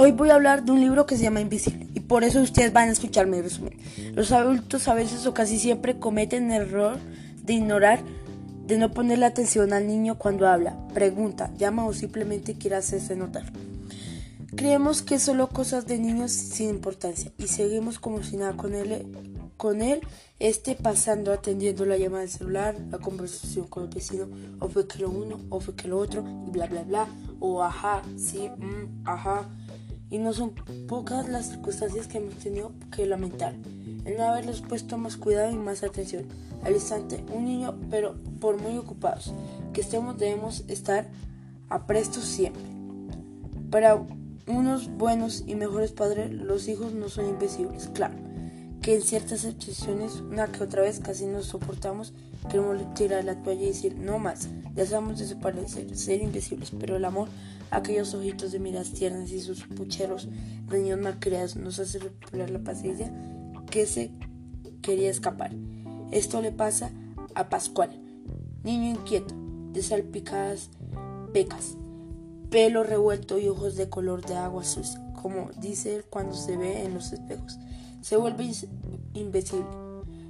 Hoy 0.00 0.12
voy 0.12 0.30
a 0.30 0.36
hablar 0.36 0.62
de 0.62 0.70
un 0.70 0.80
libro 0.80 1.06
que 1.06 1.16
se 1.16 1.24
llama 1.24 1.40
Invisible 1.40 1.88
y 1.92 1.98
por 1.98 2.22
eso 2.22 2.40
ustedes 2.40 2.72
van 2.72 2.88
a 2.88 2.92
escuchar 2.92 3.26
mi 3.26 3.40
resumen. 3.42 3.76
Los 4.14 4.30
adultos 4.30 4.86
a 4.86 4.94
veces 4.94 5.26
o 5.26 5.34
casi 5.34 5.58
siempre 5.58 5.98
cometen 5.98 6.52
el 6.52 6.62
error 6.62 6.98
de 7.42 7.54
ignorar, 7.54 8.04
de 8.64 8.78
no 8.78 8.92
ponerle 8.92 9.26
atención 9.26 9.72
al 9.72 9.88
niño 9.88 10.16
cuando 10.16 10.46
habla, 10.46 10.78
pregunta, 10.94 11.52
llama 11.58 11.84
o 11.84 11.92
simplemente 11.92 12.54
quiere 12.54 12.76
hacerse 12.76 13.16
notar. 13.16 13.52
Creemos 14.54 15.02
que 15.02 15.18
solo 15.18 15.48
cosas 15.48 15.88
de 15.88 15.98
niños 15.98 16.30
sin 16.30 16.68
importancia 16.68 17.32
y 17.36 17.48
seguimos 17.48 17.98
como 17.98 18.22
si 18.22 18.36
nada 18.36 18.52
con 18.52 18.76
él, 18.76 19.04
con 19.56 19.82
él 19.82 20.00
esté 20.38 20.76
pasando 20.76 21.32
atendiendo 21.32 21.84
la 21.84 21.96
llamada 21.96 22.20
del 22.20 22.30
celular, 22.30 22.76
la 22.92 22.98
conversación 22.98 23.66
con 23.66 23.82
el 23.82 23.88
vecino, 23.88 24.28
o 24.60 24.68
fue 24.68 24.86
que 24.86 25.00
lo 25.00 25.10
uno, 25.10 25.40
o 25.48 25.58
fue 25.58 25.74
que 25.74 25.88
lo 25.88 25.98
otro, 25.98 26.24
y 26.46 26.52
bla 26.52 26.66
bla 26.66 26.84
bla, 26.84 27.08
o 27.40 27.64
ajá, 27.64 28.02
sí, 28.16 28.48
mm, 28.48 29.02
ajá 29.04 29.48
y 30.10 30.18
no 30.18 30.32
son 30.32 30.52
pocas 30.86 31.28
las 31.28 31.50
circunstancias 31.50 32.06
que 32.06 32.18
hemos 32.18 32.34
tenido 32.34 32.72
que 32.94 33.06
lamentar. 33.06 33.54
El 34.04 34.16
no 34.16 34.24
haberles 34.24 34.60
puesto 34.60 34.96
más 34.98 35.16
cuidado 35.16 35.50
y 35.50 35.56
más 35.56 35.82
atención 35.82 36.24
al 36.64 36.72
instante 36.72 37.24
un 37.34 37.44
niño 37.44 37.78
pero 37.90 38.14
por 38.40 38.60
muy 38.60 38.76
ocupados 38.78 39.32
que 39.72 39.82
estemos 39.82 40.18
debemos 40.18 40.64
estar 40.68 41.08
a 41.68 41.86
presto 41.86 42.20
siempre. 42.20 42.62
Para 43.70 44.02
unos 44.46 44.88
buenos 44.96 45.44
y 45.46 45.54
mejores 45.54 45.92
padres 45.92 46.32
los 46.32 46.68
hijos 46.68 46.94
no 46.94 47.08
son 47.08 47.28
invisibles 47.28 47.88
claro 47.92 48.27
en 48.94 49.02
ciertas 49.02 49.44
excepciones 49.44 50.20
una 50.20 50.46
que 50.46 50.64
otra 50.64 50.82
vez 50.82 51.00
casi 51.00 51.26
nos 51.26 51.46
soportamos 51.46 52.12
queremos 52.50 52.94
tirar 52.94 53.24
la 53.24 53.42
toalla 53.42 53.62
y 53.62 53.66
decir 53.66 53.96
no 53.96 54.18
más 54.18 54.48
deseamos 54.74 55.18
desaparecer 55.18 55.96
ser 55.96 56.22
invisibles 56.22 56.72
pero 56.78 56.96
el 56.96 57.04
amor 57.04 57.28
aquellos 57.70 58.14
ojitos 58.14 58.52
de 58.52 58.60
miras 58.60 58.92
tiernas 58.92 59.30
y 59.30 59.40
sus 59.40 59.64
pucheros 59.64 60.28
niños 60.70 61.00
malcriados 61.00 61.56
nos 61.56 61.78
hace 61.78 61.98
recuperar 61.98 62.50
la 62.50 62.60
paciencia 62.60 63.12
que 63.70 63.86
se 63.86 64.10
quería 64.82 65.10
escapar. 65.10 65.52
Esto 66.10 66.40
le 66.40 66.52
pasa 66.52 66.90
a 67.34 67.48
Pascual, 67.48 67.90
niño 68.64 68.90
inquieto, 68.90 69.34
de 69.72 69.82
salpicadas 69.82 70.70
pecas, 71.32 71.76
pelo 72.50 72.82
revuelto 72.82 73.38
y 73.38 73.48
ojos 73.48 73.76
de 73.76 73.88
color 73.88 74.24
de 74.24 74.36
agua 74.36 74.64
sucia, 74.64 75.00
como 75.20 75.50
dice 75.60 75.96
él 75.96 76.04
cuando 76.08 76.34
se 76.34 76.56
ve 76.56 76.84
en 76.84 76.94
los 76.94 77.12
espejos. 77.12 77.58
Se 78.08 78.16
vuelve 78.16 78.50
invisible, 79.12 79.66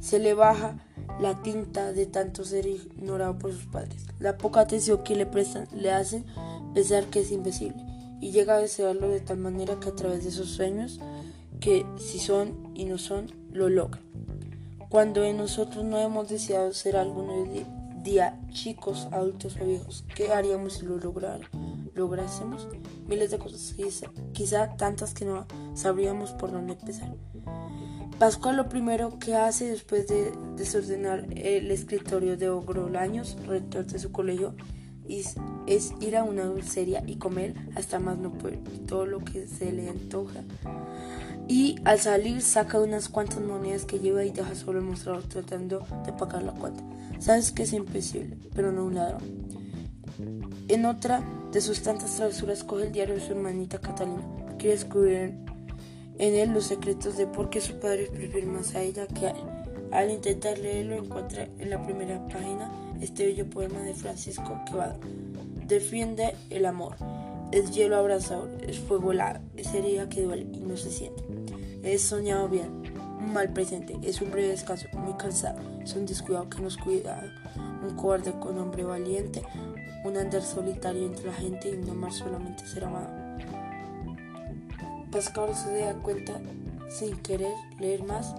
se 0.00 0.18
le 0.18 0.34
baja 0.34 0.84
la 1.20 1.40
tinta 1.40 1.92
de 1.92 2.04
tanto 2.04 2.44
ser 2.44 2.66
ignorado 2.66 3.38
por 3.38 3.52
sus 3.52 3.66
padres. 3.66 4.06
La 4.18 4.38
poca 4.38 4.58
atención 4.58 5.04
que 5.04 5.14
le 5.14 5.24
prestan 5.24 5.68
le 5.72 5.92
hace 5.92 6.24
pensar 6.74 7.04
que 7.04 7.20
es 7.20 7.30
invisible 7.30 7.80
y 8.20 8.32
llega 8.32 8.56
a 8.56 8.58
desearlo 8.58 9.08
de 9.08 9.20
tal 9.20 9.36
manera 9.36 9.78
que 9.78 9.90
a 9.90 9.94
través 9.94 10.24
de 10.24 10.30
esos 10.30 10.48
sueños, 10.48 10.98
que 11.60 11.86
si 11.96 12.18
son 12.18 12.72
y 12.74 12.86
no 12.86 12.98
son, 12.98 13.30
lo 13.52 13.68
logra. 13.68 14.00
Cuando 14.88 15.22
en 15.22 15.36
nosotros 15.36 15.84
no 15.84 15.96
hemos 15.98 16.28
deseado 16.28 16.72
ser 16.72 16.96
alguno 16.96 17.44
día 18.02 18.36
chicos, 18.50 19.06
adultos 19.12 19.56
o 19.60 19.64
viejos, 19.64 20.04
¿qué 20.16 20.32
haríamos 20.32 20.72
si 20.72 20.86
lo 20.86 20.98
lográsemos? 21.94 22.66
Miles 23.06 23.30
de 23.30 23.38
cosas, 23.38 23.74
quizá, 23.76 24.10
quizá 24.32 24.76
tantas 24.76 25.14
que 25.14 25.24
no 25.24 25.46
sabríamos 25.74 26.32
por 26.32 26.50
dónde 26.50 26.72
empezar. 26.72 27.14
Pascual 28.20 28.58
lo 28.58 28.68
primero 28.68 29.18
que 29.18 29.34
hace 29.34 29.70
después 29.70 30.06
de 30.06 30.30
desordenar 30.54 31.24
el 31.34 31.70
escritorio 31.70 32.36
de 32.36 32.50
Ogrolaños, 32.50 33.38
rector 33.46 33.86
de 33.86 33.98
su 33.98 34.12
colegio, 34.12 34.54
es, 35.08 35.36
ir 36.02 36.18
a 36.18 36.22
una 36.22 36.44
dulcería 36.44 37.02
y 37.06 37.16
comer 37.16 37.54
hasta 37.76 37.98
más 37.98 38.18
no 38.18 38.30
poder, 38.34 38.58
todo 38.86 39.06
lo 39.06 39.20
que 39.20 39.46
se 39.46 39.72
le 39.72 39.88
antoja. 39.88 40.40
Y 41.48 41.76
al 41.86 41.98
salir 41.98 42.42
saca 42.42 42.78
unas 42.78 43.08
cuantas 43.08 43.40
monedas 43.40 43.86
que 43.86 44.00
lleva 44.00 44.22
y 44.22 44.32
deja 44.32 44.54
solo 44.54 44.80
el 44.80 44.84
mostrador 44.84 45.22
tratando 45.22 45.86
de 46.04 46.12
pagar 46.12 46.42
la 46.42 46.52
cuenta. 46.52 46.84
Sabes 47.20 47.52
que 47.52 47.62
es 47.62 47.72
imposible, 47.72 48.36
pero 48.54 48.70
no 48.70 48.84
un 48.84 48.96
ladrón. 48.96 49.22
En 50.68 50.84
otra 50.84 51.22
de 51.52 51.62
sus 51.62 51.80
tantas 51.80 52.16
travesuras 52.16 52.64
coge 52.64 52.88
el 52.88 52.92
diario 52.92 53.14
de 53.14 53.22
su 53.22 53.32
hermanita 53.32 53.78
Catalina. 53.78 54.22
Quiere 54.58 54.74
descubrir 54.74 55.49
en 56.20 56.34
él 56.34 56.52
los 56.52 56.64
secretos 56.64 57.16
de 57.16 57.26
por 57.26 57.48
qué 57.48 57.62
su 57.62 57.80
padre 57.80 58.10
prefiere 58.12 58.46
más 58.46 58.74
a 58.74 58.82
ella 58.82 59.06
que 59.06 59.26
a 59.26 59.30
él. 59.30 59.42
Al 59.90 60.10
intentar 60.10 60.58
leerlo 60.58 60.96
encuentra 60.96 61.48
en 61.58 61.70
la 61.70 61.82
primera 61.82 62.24
página 62.28 62.70
este 63.00 63.24
bello 63.24 63.48
poema 63.48 63.80
de 63.80 63.94
Francisco 63.94 64.60
Quevedo. 64.66 64.98
Defiende 65.66 66.36
el 66.50 66.66
amor. 66.66 66.96
Es 67.52 67.70
hielo 67.70 67.96
abrazador, 67.96 68.50
es 68.68 68.78
fuego 68.78 69.12
helado, 69.12 69.40
es 69.56 69.72
herida 69.72 70.10
que 70.10 70.22
duele 70.22 70.46
y 70.52 70.60
no 70.60 70.76
se 70.76 70.90
siente. 70.90 71.24
Es 71.82 72.02
soñado 72.02 72.48
bien, 72.48 72.82
un 73.18 73.32
mal 73.32 73.50
presente, 73.54 73.96
es 74.02 74.20
un 74.20 74.30
breve 74.30 74.48
descanso, 74.48 74.88
muy 74.92 75.14
cansado, 75.14 75.58
es 75.82 75.94
un 75.94 76.04
descuidado 76.04 76.50
que 76.50 76.60
nos 76.60 76.76
cuida, 76.76 77.32
un 77.82 77.96
cobarde 77.96 78.32
con 78.38 78.58
hombre 78.58 78.84
valiente, 78.84 79.42
un 80.04 80.18
andar 80.18 80.42
solitario 80.42 81.06
entre 81.06 81.26
la 81.26 81.32
gente 81.32 81.70
y 81.70 81.78
no 81.78 81.94
más 81.94 82.16
solamente 82.16 82.66
ser 82.66 82.84
amado. 82.84 83.29
Pascal 85.10 85.54
se 85.56 85.80
da 85.80 85.94
cuenta, 85.94 86.40
sin 86.88 87.16
querer 87.16 87.52
leer 87.80 88.04
más, 88.04 88.34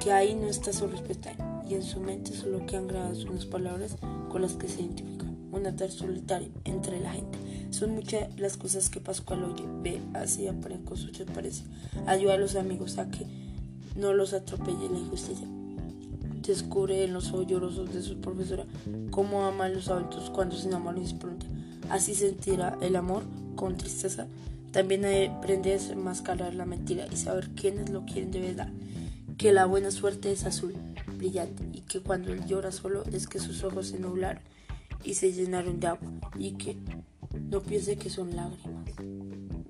que 0.00 0.12
ahí 0.12 0.34
no 0.34 0.46
está 0.46 0.72
su 0.72 0.86
respeto 0.86 1.30
y 1.68 1.74
en 1.74 1.82
su 1.82 1.98
mente 2.00 2.32
solo 2.32 2.64
quedan 2.66 2.86
grabadas 2.86 3.24
unas 3.24 3.46
palabras 3.46 3.96
con 4.28 4.42
las 4.42 4.52
que 4.52 4.68
se 4.68 4.82
identifica, 4.82 5.26
un 5.50 5.66
altar 5.66 5.90
solitario 5.90 6.50
entre 6.64 7.00
la 7.00 7.12
gente. 7.12 7.38
Son 7.70 7.90
muchas 7.90 8.38
las 8.38 8.56
cosas 8.56 8.88
que 8.88 9.00
Pascual 9.00 9.44
oye, 9.44 9.64
ve, 9.82 10.00
hace 10.14 10.44
y 10.44 10.46
aprende 10.46 10.84
con 10.84 10.96
su 10.96 11.10
parece. 11.26 11.64
Ayuda 12.06 12.34
a 12.34 12.38
los 12.38 12.54
amigos 12.54 12.98
a 12.98 13.10
que 13.10 13.26
no 13.96 14.12
los 14.12 14.32
atropelle 14.32 14.88
la 14.88 14.98
injusticia. 14.98 15.48
Descubre 16.42 17.02
en 17.02 17.14
los 17.14 17.32
ojos 17.32 17.46
llorosos 17.46 17.92
de 17.92 18.02
su 18.02 18.20
profesora 18.20 18.64
cómo 19.10 19.44
ama 19.44 19.64
a 19.64 19.68
los 19.70 19.88
adultos 19.88 20.30
cuando 20.30 20.54
se 20.54 20.68
enamoran 20.68 21.02
y 21.02 21.06
se 21.08 21.14
pregunta. 21.16 21.46
Así 21.90 22.14
sentirá 22.14 22.78
el 22.80 22.94
amor 22.94 23.24
con 23.56 23.76
tristeza. 23.76 24.26
También 24.74 25.04
aprende 25.30 25.72
a 25.72 25.92
enmascarar 25.92 26.52
la 26.52 26.66
mentira 26.66 27.06
y 27.08 27.14
saber 27.16 27.50
quiénes 27.50 27.90
lo 27.90 28.04
quieren 28.04 28.32
de 28.32 28.40
verdad. 28.40 28.72
Que 29.38 29.52
la 29.52 29.66
buena 29.66 29.92
suerte 29.92 30.32
es 30.32 30.44
azul 30.46 30.74
brillante 31.16 31.62
y 31.72 31.82
que 31.82 32.00
cuando 32.00 32.32
él 32.32 32.44
llora 32.44 32.72
solo 32.72 33.04
es 33.12 33.28
que 33.28 33.38
sus 33.38 33.62
ojos 33.62 33.86
se 33.86 34.00
nublaron 34.00 34.42
y 35.04 35.14
se 35.14 35.32
llenaron 35.32 35.78
de 35.78 35.86
agua 35.86 36.10
y 36.36 36.54
que 36.54 36.76
no 37.48 37.60
piense 37.62 37.94
que 37.94 38.10
son 38.10 38.34
lágrimas. 38.34 38.90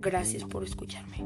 Gracias 0.00 0.44
por 0.44 0.64
escucharme. 0.64 1.22